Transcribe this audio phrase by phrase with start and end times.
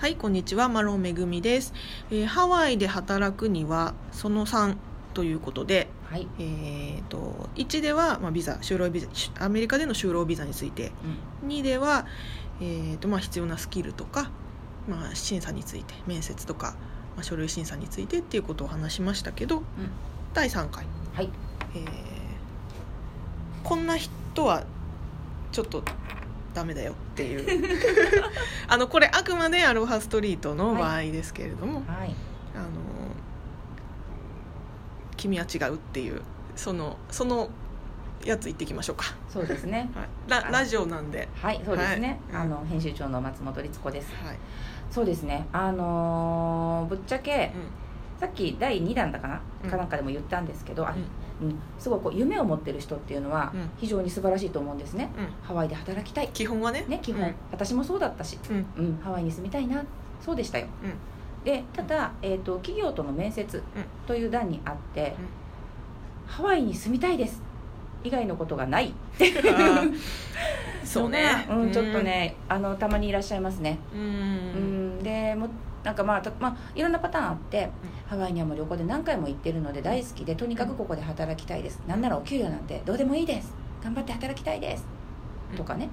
[0.00, 1.74] はい、こんにちは、マロンめぐみです、
[2.10, 4.78] えーハワイで働くにはその3
[5.12, 9.08] ということで、はい、えー、と1では、まあ、ビザ就労ビザ
[9.44, 10.90] アメリカでの就労ビザについて
[11.44, 12.06] 2では、
[12.62, 14.30] えーとまあ、必要なスキルとか、
[14.88, 16.76] まあ、審査について面接とか、
[17.14, 19.64] まあ、書類審査についてっていうことを話しましたけどうん、
[20.32, 21.28] 第3回、はい、
[21.74, 21.84] えー
[23.64, 24.64] こんな人は
[25.52, 25.82] ちょっと
[26.54, 27.64] ダメだよっていう。
[28.68, 32.14] あのこれあくまでアロハストリートの場合ですけれども、はい、
[32.54, 32.68] あの
[35.16, 36.22] 君は違うっていう
[36.56, 37.50] そのその
[38.24, 39.90] やつ言っていきましょうか、そうですね。
[39.94, 42.20] はい、ララジオなんで、はい、そうですね。
[42.30, 42.42] はい。
[42.42, 44.12] あの編集長の松本律子です。
[44.24, 44.36] はい。
[44.90, 45.46] そうですね。
[45.52, 47.58] あのーぶっちゃけう
[48.20, 49.70] さっき第2弾だかな、うん。
[49.70, 50.96] かなんかでも言ったんですけど、あん
[51.42, 53.70] うん、すごいこう夢を持ってる人っていうのはうん。
[53.78, 55.10] 非常に素晴らしいと思うんですね。
[55.16, 55.28] うん。
[55.42, 56.28] ハワイで働きたい。
[56.28, 56.84] 基本はね。
[56.86, 57.34] ね、基本、うん。
[57.50, 58.66] 私もそうだったし、うん。
[58.76, 59.82] うん、ハワイに住みたいな。
[60.20, 60.66] そうでしたよ。
[60.84, 61.44] うん。
[61.44, 63.62] で、ただ、えっ、と企業との面接
[64.06, 66.30] という段にあって、うん。
[66.30, 67.42] ハワイに住みたいです。
[68.04, 68.92] 以外のことがない。
[70.84, 71.46] そうね。
[71.48, 73.78] うん、ちょっとね、あのたまにいらっしゃいますね。
[73.94, 74.00] うん。
[74.00, 75.48] うん、でも
[75.82, 77.70] なんかまあ、たまあ、いろんなパターンあって、
[78.06, 83.54] ハワイにはもう旅行で何回も行ってるので大好きでとにかくここで働きたいです、なんならお給料なんてどうでもいいです。
[83.82, 84.84] 頑張って働きたいです、
[85.56, 85.88] とかね。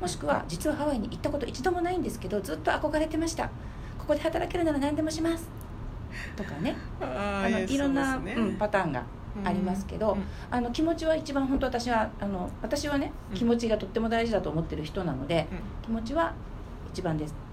[0.00, 3.50] もしくは実はハワイに行ったこと一度もないんですけどずっと憧れてました。
[3.98, 5.48] ここで働けるなら何でもします。
[6.36, 6.76] とかね。
[7.00, 8.34] あのいろんな、ね。
[8.34, 9.02] うん、パターンが
[9.44, 10.22] ありますけど、うん。
[10.50, 13.36] あの気持ちは一番本当私はあの私はねうん。
[13.36, 15.58] 気持ちがとっても大事だと思ってる人なので、うん。
[15.82, 16.32] 気持ちは
[16.92, 17.47] 一番です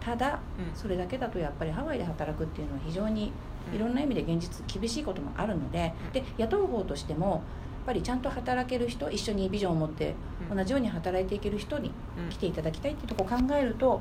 [0.00, 0.78] ただうん。
[0.78, 3.32] それだけだとやっぱりハワイで働くっていうのは非常に
[3.74, 6.12] いろんな意味で現実厳しいこともあるのでうん。
[6.12, 7.40] で雇う方としてもやっ
[7.86, 10.14] ぱりちゃんと働ける人一緒にビジョンを持って
[10.50, 10.56] うん。
[10.56, 12.30] 同じように働いていける人にうん。
[12.30, 14.00] 来ていただきたいっていうところを考えると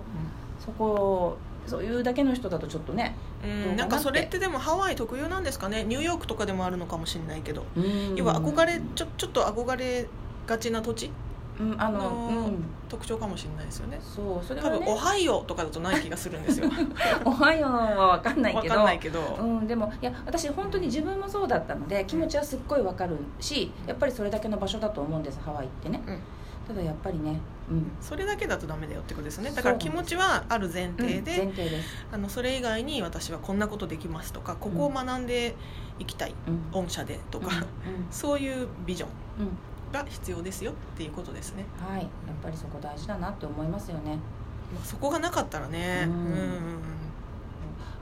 [0.59, 3.75] そこそういうだけの人だとちょっとねうん。
[3.75, 5.83] なんかそれってでもハワイ特有なんですかね？
[5.83, 7.65] ニューヨークとかでもあるのかもしれないけど。
[7.75, 10.07] 要要は憧れちょちょっと憧れ
[10.47, 11.07] がちな土地？
[11.07, 11.11] うん、
[11.77, 13.99] あの、のうん、特徴かもしれないですよね。
[14.01, 16.69] そうそれ多分「おはねはよう」とかだとない気がするんですよ。
[17.25, 18.75] おはようは分かんないわけど。
[18.75, 26.19] かんないけど、うん、でもいや私本当に自分もそうだったので気持ちはすっごいわかるしやっぱりそれだけの場所だと思うんですハワイってね、うん。
[26.67, 27.39] ただやっぱりね、
[27.71, 29.51] うん、それだけだとダメだよってことですね。
[29.51, 35.55] だから気持ちはある前うん提で、前提です、あのそれ以外に私はこんなことできますとかここを学んで
[35.97, 38.07] いきたい、うん、御社でとか、うん。
[38.11, 39.09] そういうビジョン
[39.91, 42.01] が必要ですよっていうことですね、はい。
[42.01, 42.09] やっ
[42.41, 44.15] ぱりそこ大事だなって思いますよね。
[44.73, 46.05] まあ、そこがなかったらね。
[46.07, 46.97] ううんん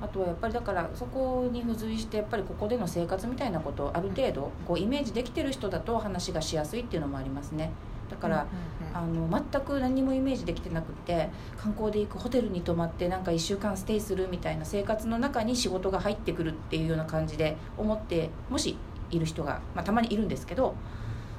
[0.02, 7.72] あとはやっぱりだからそこに付随してやっぱりここでの生活みたいなことをある程度こうイメージできてる人だと話がしやすいっていうのもありますね。
[8.10, 8.46] だから、
[8.94, 18.78] あの全く何もイメージできてなくって観光で行くホテルに泊まってなんか1週間ステイするみたいな生活の中に仕事が入ってくるっていうような感じで思ってもし
[19.10, 20.76] いる人が、まあ、たまにいるんですけど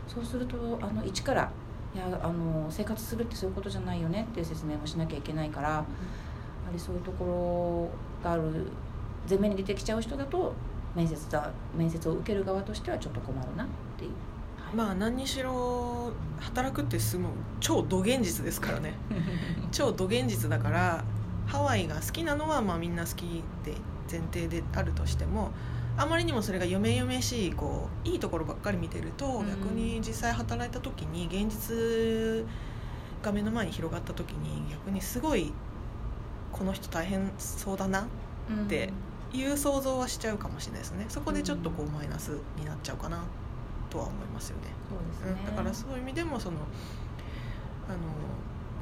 [0.06, 1.50] そうするとあの一から
[1.94, 5.84] いやあの生活するってそういうことじゃないよねっていう説明もしなきゃいけないからやは
[6.72, 7.90] りそういうとこ
[8.22, 8.42] ろがある
[9.28, 10.52] 前面に出てきちゃう人だと
[10.94, 13.66] 面接だ面接を受ける側としてはちょっと困るなっ
[13.98, 14.10] ていう。
[14.74, 17.26] まあ何にしろ働くってすごい
[17.60, 18.94] 超ど現実ですからね
[19.70, 21.04] 超ど現実だから
[21.46, 23.74] ハワイが好きなのはまあみんな好きで
[24.10, 25.52] 前提であるとしても
[25.98, 29.46] あまりにもそれが夢々しいこういいところばっかり見てると、うん。
[29.48, 32.46] 逆に実際働いた時に現実
[33.22, 35.52] が目の前に広がった時に逆にすごい
[36.52, 38.06] この人大変そうだなっ
[38.68, 38.92] て
[39.32, 41.06] いう想像はしちゃうかもしれないですね。
[41.08, 43.24] そこでちょっとこうマイナスになっちゃうかな
[43.90, 44.68] とは思いますよね。
[44.88, 46.58] そうですね、うん、だからそういう意味でもその
[47.88, 47.98] あの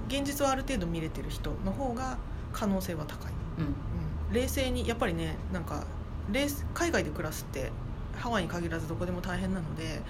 [0.09, 2.19] 現実をある程度見れてる人の方が
[2.53, 3.65] 可能性は高い、うん。
[3.65, 5.85] うん、冷静にやっぱりねなんか
[6.33, 7.71] 冷海外で暮らすって
[8.17, 10.03] ハワイに限らずどこでも大変なので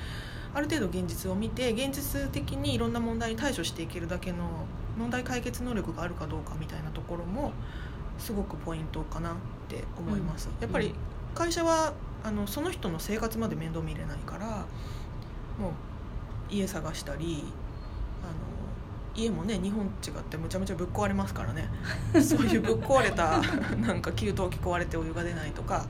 [0.55, 4.67] ある程度現実を見て現実的にいろんな問題に対処していけるだけの
[4.97, 7.53] 問題解決能力があるかどうかみたいなところも
[8.19, 9.35] すごくポイントかなっ
[9.69, 10.63] て思います、うん。
[10.63, 10.95] やっぱり
[11.35, 14.47] 会社はあのその人の生活まで面倒見れないから
[15.59, 15.73] もう
[16.51, 17.45] 家探したり
[18.23, 18.33] あの
[19.15, 21.69] 家もね日本違ってむちゃむちゃぶっ壊れますからね。
[22.21, 23.41] そういうぶっ壊れた
[23.77, 25.87] なんか給湯器壊れてお湯が出ないとか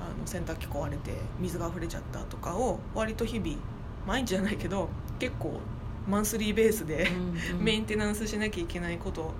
[0.00, 3.56] あの洗濯機壊れて水が溢れちゃったとかを割と日々
[4.06, 4.88] 毎日じゃないけど
[5.18, 5.60] 結構
[6.08, 7.08] マンスリーベースで、
[7.60, 9.32] メンテナンスしなきゃいけないこと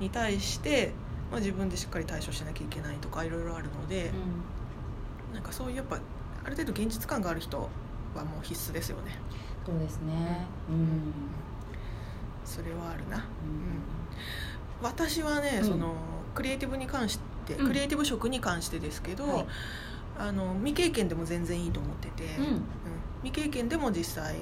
[0.00, 0.92] に対して、
[1.30, 4.10] まあ、自分でしっかり対処しなきゃいけないとかいろいろあるので、
[5.32, 5.98] なんかそういうやっぱ
[6.44, 7.68] ある程度現実感がある人
[8.14, 9.18] はもう必須ですよね。
[9.64, 10.46] そうですね。
[10.70, 11.12] うん、
[12.46, 13.16] それはあるな。
[13.16, 13.22] うん。
[14.80, 15.64] 私はね、うん。
[15.64, 15.94] その
[16.34, 17.66] クリエイティブに関して、うん。
[17.66, 19.46] クリエイティブ職に関してですけど、はい。
[20.18, 22.44] あの未経験でも全然いいと思ってて、うん。
[22.44, 22.62] うん。
[23.24, 24.36] 未経験でも実際、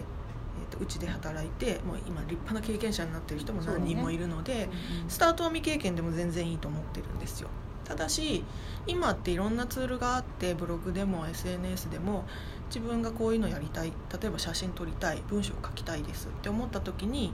[0.80, 4.68] うちで働いてもう今立派な経験者になってる人も何人もいるので、
[5.08, 7.48] スタートは未経験でも全然いいと思ってるんですよ。
[7.84, 8.44] ただし
[8.86, 12.24] 今っていろんなツールがあってブログでも SNS でも
[12.68, 13.92] 自分がこういうのやりたい。
[14.20, 15.22] 例えば写真撮りたい。
[15.28, 17.32] 文章書きたいですって思った時に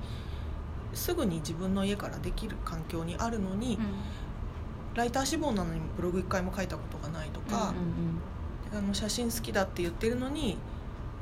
[0.95, 3.79] すぐに自分の家からできる環境にあるのに、
[4.95, 7.75] ライター志望なのにブログ一回も書いたことがないとか、
[8.73, 10.57] あの写真好きだって言ってるのに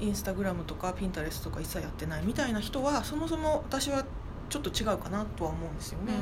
[0.01, 4.05] インスタグラムとかピンタレスとか一切やってないみたいな人はそもそも私は
[4.49, 6.15] ちょっと違うかなとは思うんですよね、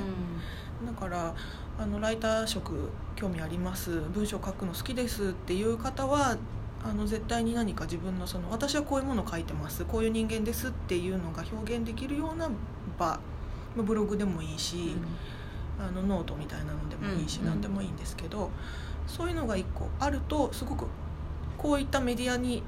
[0.84, 1.34] だから
[1.78, 4.00] あのライター職興味あります。
[4.12, 6.36] 文章書くの好きですっていう方は
[6.84, 9.84] あの絶対に何か自分のその私はこういうものを書いてます。
[9.84, 12.48] こういう人間ですっていうのが表現できるような
[12.98, 13.35] 場まあ
[13.82, 14.96] ブログでもいいし、
[15.78, 18.50] あのノートみたいなのでもいいし、うん何でもいいんですけど
[19.06, 20.86] そういうのが一個あるとすごく
[21.58, 22.62] こういったメディアに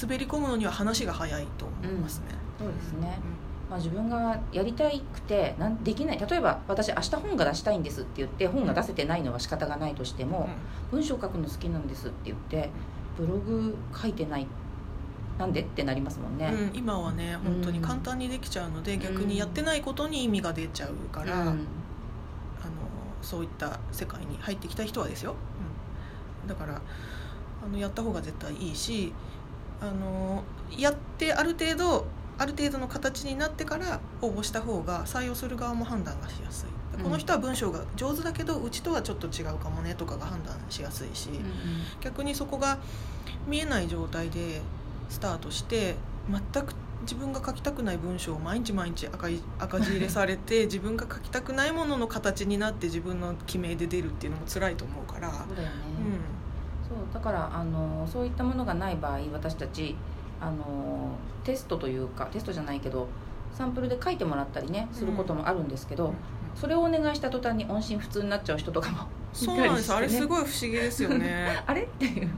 [0.00, 2.26] 滑り込むのには話が早いと思いますね。
[2.58, 3.18] そうですね。
[3.68, 6.18] まあ、自分がやりたくてなんできない。
[6.18, 10.48] 例えば私明日本が出したいんですって言って本が出せてないのは仕方がないとしても、
[10.90, 12.70] 文章書くの好きなんですって言って
[13.16, 14.46] ブログ書いてない
[15.38, 15.62] なんで？
[15.62, 21.66] ってなりますもんね、うん、今はね本当に簡単にできちゃうので、逆にやってないことに意味が出ちゃうから、うん。
[22.64, 22.76] あの
[23.22, 25.34] そういった世界に入ってきた人はですよ、
[26.42, 26.80] うん、だから
[27.64, 29.12] あのやった方が絶対いいし
[29.80, 30.42] あの
[30.76, 32.06] やってある程度
[32.38, 36.68] ある程度の形になってから応募した方が採用する側も判断がしやすい、
[36.98, 37.04] うん。
[37.04, 41.44] この人は文章が上手だけどうちとはちょっと違うかもねとかが判断しやすいし、うん。
[42.00, 42.78] 逆にそこが
[43.46, 44.60] 見えない状態で
[45.12, 45.94] スタートして
[46.28, 55.74] 全く自分が書きたくない文章を毎日毎日赤い赤字入れされて 自分が書きたくないものの形になって自分の記名で出るっていうのも辛いと思うから、そうだよね、
[56.84, 59.96] うそうだからあのそういったものがない場合私たち
[60.40, 63.08] あのテストというかテストじゃないけど
[63.52, 66.14] サンプルで書いてもらったりねすることもあるんですけど、ん。
[66.54, 71.82] それをお願いした途端に音信不通になっちゃう人とかもそうなんです、あれすいごい不思議ですよね、 あれ？
[71.82, 72.22] っていう。
[72.22, 72.30] うん、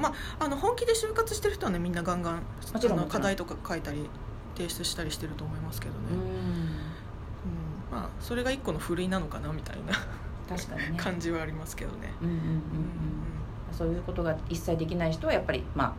[0.00, 0.10] ま
[0.40, 2.42] ああの本気で就活してる人はねみんなガンガン
[2.72, 4.08] あの課題とか書いたり
[4.56, 6.28] 提出したりしてると思いますけどね、ううん。
[7.90, 9.94] まあそれが一個のふるいなのかなみたいな
[10.48, 10.94] 確かにね。
[10.98, 12.60] 感じはありますけどね、うんうんうんうん。
[13.72, 15.94] そういうことが一切できない人はやっぱりまあ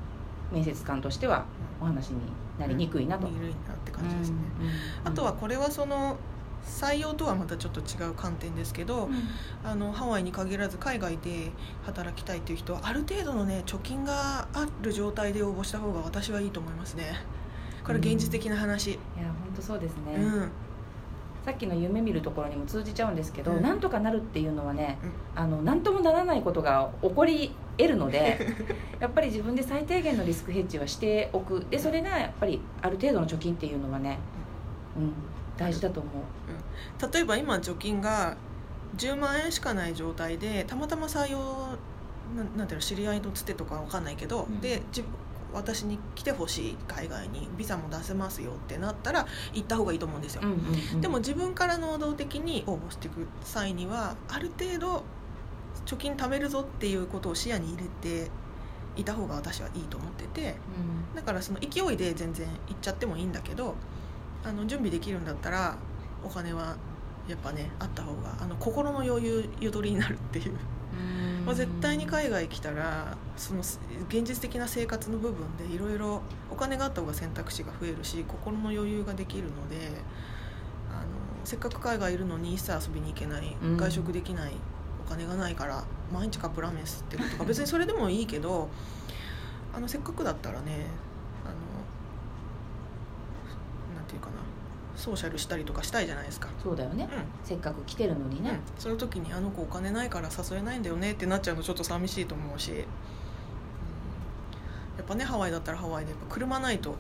[0.54, 1.46] 面接官としては
[1.80, 2.20] お話に
[2.60, 4.74] なりにくいなと、見るなって感じですね、うんうん。
[5.06, 6.18] あとはこれはその
[6.66, 9.14] 採用とはまたちょっと違う観点ですけど、うん。
[9.64, 11.52] あのハワイに限らず海外で
[11.84, 17.24] 働きたいっていう人はある程度のね貯金がある状態で応募した方が私はいいと思いますね。
[17.84, 18.92] これ現実的な話。
[18.92, 20.52] いや本当そうですね、うん、
[21.44, 23.62] さっきの夢見るところにも通じちゃうんですけど、うん。
[23.62, 24.98] なんとかなるっていうのはね、
[25.36, 28.48] あの何ともならないことが起こり得るので
[29.00, 31.66] やっぱり自分で最低限のリスクヘッジはしておく。
[31.70, 34.20] でそれがやっぱりある程度の貯金っていうのはね、
[34.96, 35.14] うん、
[35.62, 37.14] 大事だと思う。
[37.14, 38.36] 例えば今貯金が
[38.98, 41.40] 10万円しかない状態でたまたま採用
[42.36, 44.60] なんなんていうの知り合いのつてとかわかんないけど、うん。
[44.62, 45.12] で自分
[45.54, 50.58] 私に来てほしい海外にビザも出せますよってなったら行った方がいいと思うんですよ、うんうん
[50.94, 51.02] うん。
[51.02, 55.04] でも自分から能動的に応募していく際にはある程度
[55.86, 58.32] 貯金貯めるぞっていうことを視野に入れて
[58.96, 60.56] いた方が私はいいと思ってて
[61.14, 63.76] うだからその勢いで全然行っちゃってもいいんだけど
[64.44, 65.78] あの準備できるんだったら
[66.24, 66.76] お金は
[67.28, 71.46] やっぱねあった方があの心の余裕ゆとりになるっていう、ん。
[71.46, 76.22] まあ、絶対に海外来たらその現実的な生活の部分でいろいろ
[76.52, 79.78] お金があった方が選択肢が増えるし心の余裕ができるので
[80.92, 81.08] あの
[81.44, 83.78] せっかく海外いるのに一切遊びに行けないうん。
[83.78, 84.54] 外食できない
[85.06, 85.84] お金がないから
[86.14, 88.70] 毎日カップラーメン吸ってるとか別にそれでもいいけど
[89.74, 90.86] あのせっかくだったらね
[91.46, 91.54] あの
[93.96, 94.34] なんていうかな。
[94.96, 96.50] ソーシャルしたりとかしたいじゃないですか。
[96.62, 97.24] そうだよね、うん。
[97.44, 102.78] せっかく来てるのにね、うん、その時に「あの子お金ないから誘えないんだよね」ってなっちゃうのちょっと寂しいと思うし、うん。
[102.78, 102.84] や
[105.02, 106.96] っぱねハワイだったらハワイでやっぱ車ないと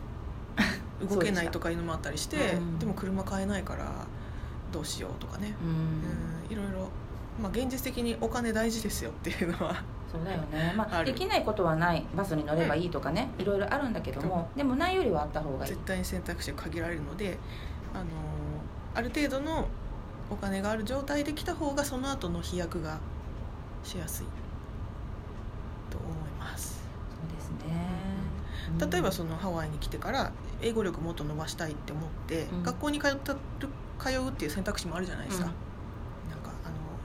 [1.08, 3.92] 動けないとかいうのもあったりしてでも車買えないから
[4.72, 5.70] どうしようとかね、うん。
[5.70, 5.72] う
[6.50, 6.90] ん、いろいろ、
[7.42, 12.06] まあ、現実的にお金大事ですよっていうのはそうだよね、まあ、できないことはない。
[12.16, 15.72] バスに乗ればいいとかね、いろいろあるんだけどもでもないよりはあった方がいい。
[15.72, 17.38] 絶対に選択肢が限られるので、
[17.94, 18.08] あのー
[18.94, 19.70] ある程度の
[20.30, 23.00] お金がある状態で来た方がその後の飛躍が
[23.86, 24.26] しやすい
[25.90, 26.84] と思います。
[27.10, 27.88] そうですね、
[28.82, 28.90] うん。
[28.90, 32.64] 例えばそのハワイに来てから英語力もっと伸ばしたいって思って、うん。
[32.64, 33.40] 学校に通ったる
[33.98, 35.52] 通うっていう選択肢もあるじゃないですか、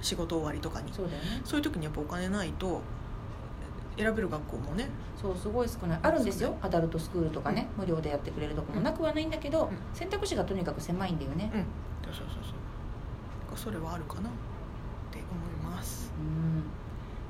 [0.00, 0.92] 仕事終わりとかに。
[0.92, 1.40] そうだよね。
[1.44, 2.80] そういう時にやっぱお金ないと
[3.96, 4.88] 選べる学校もね。
[5.20, 5.98] そうすごい少ない。
[6.02, 6.56] あるんですよ。
[6.60, 8.80] アダルトスクールとかね、無料でやってくれるとこも。
[8.80, 9.78] なくはないんだけど、うん。
[9.94, 11.50] 選択肢がとにかく狭いんだよね。
[11.54, 11.64] うん。
[12.04, 12.44] そうそうそう。
[13.50, 14.28] そうそれはあるかな。
[14.28, 14.32] っ
[15.10, 16.12] て思います。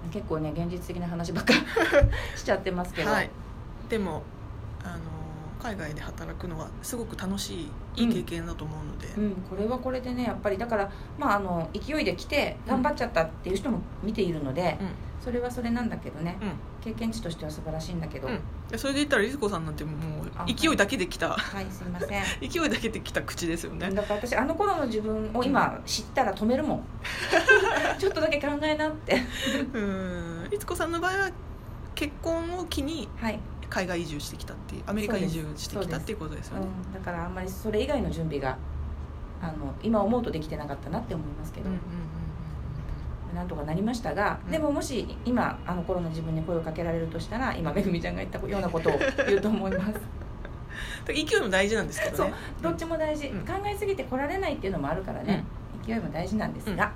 [0.04, 0.10] うん。
[0.10, 1.52] 結構ね現実的な話ばっか
[2.36, 3.30] しちゃってますけど、はい。
[3.88, 4.22] でも
[4.84, 5.00] あの
[5.60, 14.78] 海外で働くのはすごく楽しいいい経験だと思うので、うん、これはこれでねやっぱりだから、まあ、あの勢いで来て頑張っちゃったっていう人も見ているので、
[15.22, 16.50] それはそれなんだけどねうん。
[16.86, 18.28] 経験値としては素晴らしいんだけど、
[18.76, 19.90] それで言ったらリズコさんなんても
[20.36, 21.30] あう勢いだけできた。
[21.30, 21.66] はい。
[21.68, 22.22] すいません。
[22.48, 23.90] 勢いだけできた口ですよね。
[23.90, 26.82] だから私あの頃の自分を今知ったら止めるもん。
[27.98, 29.20] ちょっとだけ考えなって。
[29.74, 30.48] うん。
[30.76, 31.30] さんの場合は
[31.94, 33.40] 結婚を機にはい、
[33.76, 36.66] 海外移住してきたっていうアメリカ移住してきたっていうことですよね。
[36.86, 38.56] うん、だからあんまりそれ以外の準備が
[39.42, 41.80] あの今思うとできてなかったなって思いますけど、うんうん
[43.34, 44.50] なんとかなりましたが、うん。
[44.50, 50.00] でももし今あの頃の自分に声をかけられるとしたら今めぐみちゃんが言ったようなことを 言うと思います。
[51.06, 52.32] 勢いも大事なんですけどね。
[52.62, 53.40] どっちも大事、うん。
[53.40, 55.44] 考えすぎて来られないっていうのもあるからね、
[55.86, 56.92] 勢いも大事なんですが、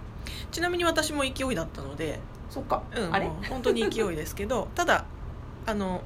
[0.50, 3.28] ちなみに私も勢いだったので、そっか、うん、あれ？
[3.48, 5.04] 本当に勢いですけど ただ
[5.66, 6.02] あの、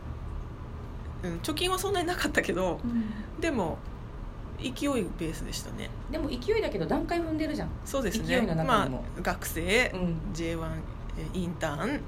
[1.24, 2.78] うん、貯金はそんなになかったけど
[3.40, 3.78] でも
[4.58, 5.90] 勢いベースでしたね。
[6.10, 8.26] でも勢いだけど段階踏んでるじゃん、そうですね。
[8.26, 8.88] 勢いの中まあ
[9.20, 10.16] 学生、うん。
[10.32, 10.60] J1
[11.18, 11.98] えインターンうん。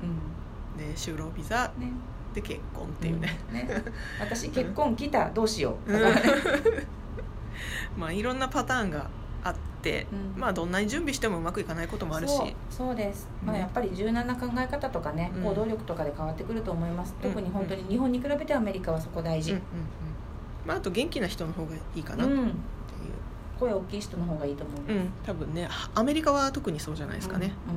[0.77, 1.91] で就労ビザね。
[2.35, 3.55] で結婚っていうね、うん。
[3.55, 3.69] ね。
[4.21, 5.93] 私結婚来たどうしよう。
[5.93, 5.99] ね。
[7.99, 9.11] まあいろんなパターンが
[9.47, 10.41] あって、うん。
[10.41, 12.37] まあどんなに準備してもうまくいかないこともあるし。
[12.37, 15.43] そうそうです、まあ、ねやっぱり柔軟な考え方とかね、うん。
[15.43, 17.15] 行動力とかで変わってくると思います。
[17.23, 17.31] うん。
[17.31, 19.67] 特に本当に日本に比べてアメリカはそこ大事、うんうんうん
[20.67, 22.55] まあ、あと元気な人の方がいいかうなっていう、ん
[23.59, 25.13] 声大きい人の方がいいと思います、うん。
[25.25, 27.75] 多分ねアメリカは特にそうじゃないですかね、うん